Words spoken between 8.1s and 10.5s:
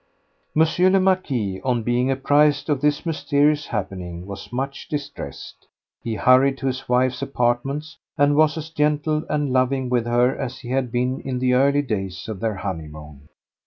and was as gentle and loving with her